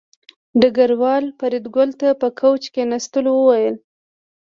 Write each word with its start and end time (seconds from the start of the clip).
ډګروال 0.59 1.25
فریدګل 1.39 1.89
ته 1.99 2.09
په 2.21 2.27
کوچ 2.39 2.63
د 2.67 2.71
کېناستلو 2.75 3.31
وویل 3.35 3.75